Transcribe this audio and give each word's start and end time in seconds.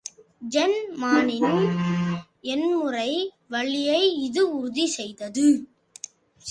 Gel 0.53 0.79
மானின் 0.95 1.51
எண்முறை 2.53 3.11
வழியை 3.47 4.01
இது 4.23 4.43
உறுதி 4.57 4.85
செய்தது. 4.87 5.47